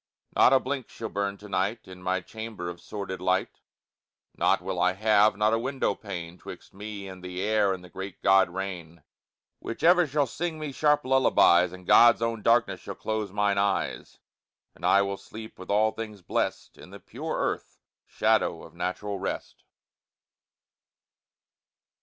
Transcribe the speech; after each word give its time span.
Not 0.35 0.51
a 0.51 0.59
blink 0.59 0.89
shall 0.89 1.09
burn 1.09 1.37
to 1.37 1.47
night 1.47 1.87
In 1.87 2.01
my 2.01 2.21
chamber, 2.21 2.71
of 2.71 2.81
sordid 2.81 3.21
light; 3.21 3.59
Nought 4.35 4.59
will 4.63 4.79
I 4.79 4.93
have, 4.93 5.37
not 5.37 5.53
a 5.53 5.59
window 5.59 5.93
pane, 5.93 6.39
'Twixt 6.39 6.73
me 6.73 7.07
and 7.07 7.23
the 7.23 7.39
air 7.39 7.71
and 7.71 7.83
the 7.83 7.89
great 7.91 8.19
good 8.23 8.49
rain, 8.49 9.03
Which 9.59 9.83
ever 9.83 10.07
shall 10.07 10.25
sing 10.25 10.57
me 10.57 10.71
sharp 10.71 11.05
lullabies; 11.05 11.71
And 11.71 11.85
God's 11.85 12.23
own 12.23 12.41
darkness 12.41 12.79
shall 12.81 12.95
close 12.95 13.31
mine 13.31 13.59
eyes; 13.59 14.17
And 14.73 14.87
I 14.87 15.03
will 15.03 15.17
sleep, 15.17 15.59
with 15.59 15.69
all 15.69 15.91
things 15.91 16.23
blest, 16.23 16.79
In 16.79 16.89
the 16.89 16.99
pure 16.99 17.37
earth 17.37 17.77
shadow 18.07 18.63
of 18.63 18.73
natural 18.73 19.19
rest. 19.19 19.63